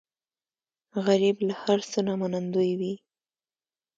غریب 1.05 1.37
له 1.47 1.53
هر 1.63 1.79
څه 1.91 1.99
نه 2.07 2.13
منندوی 2.21 2.71
وي 2.79 2.93